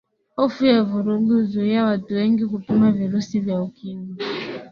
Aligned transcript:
hofu 0.35 0.65
ya 0.65 0.83
vurugu 0.83 1.33
huzuia 1.33 1.85
watu 1.85 2.13
wengi 2.13 2.45
kupima 2.45 2.91
virusi 2.91 3.39
vya 3.39 3.61
ukimwi 3.61 4.15